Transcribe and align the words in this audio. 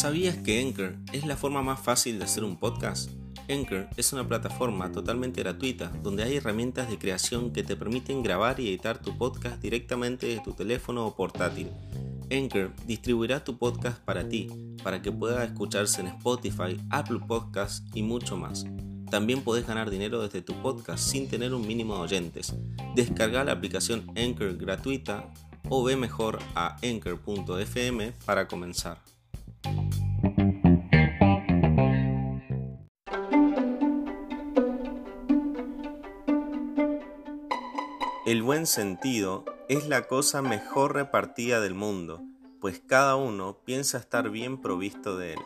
¿Sabías 0.00 0.36
que 0.38 0.60
Anchor 0.60 0.96
es 1.12 1.26
la 1.26 1.36
forma 1.36 1.62
más 1.62 1.78
fácil 1.78 2.18
de 2.18 2.24
hacer 2.24 2.42
un 2.42 2.56
podcast? 2.56 3.10
Anchor 3.50 3.86
es 3.96 4.12
una 4.12 4.26
plataforma 4.26 4.90
totalmente 4.92 5.42
gratuita 5.42 5.92
donde 6.02 6.22
hay 6.22 6.36
herramientas 6.36 6.88
de 6.88 6.98
creación 6.98 7.52
que 7.52 7.62
te 7.62 7.76
permiten 7.76 8.22
grabar 8.22 8.60
y 8.60 8.68
editar 8.68 8.98
tu 8.98 9.18
podcast 9.18 9.60
directamente 9.60 10.26
desde 10.26 10.42
tu 10.42 10.52
teléfono 10.52 11.06
o 11.06 11.14
portátil. 11.14 11.68
Anchor 12.30 12.72
distribuirá 12.86 13.44
tu 13.44 13.58
podcast 13.58 13.98
para 13.98 14.28
ti, 14.28 14.48
para 14.82 15.02
que 15.02 15.12
pueda 15.12 15.44
escucharse 15.44 16.00
en 16.00 16.06
Spotify, 16.06 16.80
Apple 16.88 17.20
Podcasts 17.28 17.84
y 17.92 18.02
mucho 18.02 18.36
más. 18.36 18.64
También 19.10 19.42
podés 19.42 19.66
ganar 19.66 19.90
dinero 19.90 20.22
desde 20.22 20.40
tu 20.40 20.54
podcast 20.62 21.04
sin 21.04 21.28
tener 21.28 21.52
un 21.52 21.66
mínimo 21.66 21.96
de 21.96 22.00
oyentes. 22.02 22.54
Descarga 22.94 23.44
la 23.44 23.52
aplicación 23.52 24.06
Anchor 24.16 24.56
gratuita 24.56 25.30
o 25.70 25.82
ve 25.82 25.96
mejor 25.96 26.40
a 26.54 26.76
anchor.fm 26.82 28.12
para 28.26 28.46
comenzar. 28.46 28.98
El 38.26 38.42
buen 38.42 38.66
sentido 38.66 39.44
es 39.68 39.88
la 39.88 40.06
cosa 40.06 40.42
mejor 40.42 40.94
repartida 40.94 41.60
del 41.60 41.74
mundo, 41.74 42.20
pues 42.60 42.80
cada 42.86 43.16
uno 43.16 43.58
piensa 43.64 43.98
estar 43.98 44.30
bien 44.30 44.60
provisto 44.60 45.16
de 45.16 45.32
él. 45.32 45.38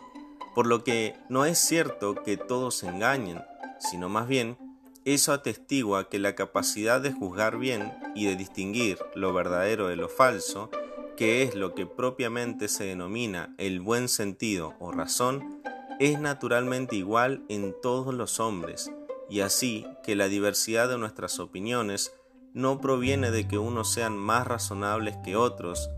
Por 0.54 0.66
lo 0.66 0.84
que 0.84 1.14
no 1.28 1.44
es 1.44 1.58
cierto 1.58 2.14
que 2.22 2.36
todos 2.36 2.82
engañen, 2.82 3.42
sino 3.78 4.08
más 4.08 4.28
bien 4.28 4.56
eso 5.04 5.32
atestigua 5.32 6.08
que 6.08 6.18
la 6.18 6.34
capacidad 6.34 7.00
de 7.00 7.12
juzgar 7.12 7.58
bien 7.58 7.92
y 8.14 8.26
de 8.26 8.36
distinguir 8.36 8.98
lo 9.14 9.32
verdadero 9.32 9.88
de 9.88 9.96
lo 9.96 10.08
falso, 10.08 10.70
que 11.16 11.42
es 11.42 11.54
lo 11.54 11.74
que 11.74 11.86
propiamente 11.86 12.68
se 12.68 12.84
denomina 12.84 13.54
el 13.58 13.80
buen 13.80 14.08
sentido 14.08 14.74
o 14.78 14.92
razón, 14.92 15.62
es 16.00 16.18
naturalmente 16.18 16.96
igual 16.96 17.44
en 17.48 17.74
todos 17.80 18.14
los 18.14 18.40
hombres, 18.40 18.90
y 19.30 19.40
así 19.40 19.86
que 20.02 20.16
la 20.16 20.28
diversidad 20.28 20.88
de 20.88 20.98
nuestras 20.98 21.38
opiniones 21.38 22.12
no 22.52 22.80
proviene 22.80 23.30
de 23.30 23.46
que 23.46 23.58
unos 23.58 23.92
sean 23.92 24.16
más 24.16 24.46
razonables 24.46 25.16
que 25.24 25.36
otros, 25.36 25.90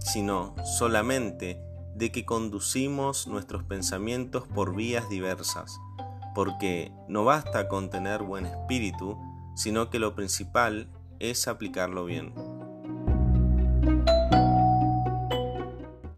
sino 0.00 0.54
solamente 0.64 1.60
de 1.94 2.10
que 2.10 2.24
conducimos 2.24 3.26
nuestros 3.26 3.62
pensamientos 3.64 4.44
por 4.48 4.74
vías 4.74 5.08
diversas, 5.08 5.78
porque 6.34 6.92
no 7.08 7.24
basta 7.24 7.68
con 7.68 7.90
tener 7.90 8.22
buen 8.22 8.46
espíritu, 8.46 9.18
sino 9.54 9.90
que 9.90 9.98
lo 9.98 10.14
principal 10.14 10.88
es 11.20 11.48
aplicarlo 11.48 12.04
bien. 12.04 12.34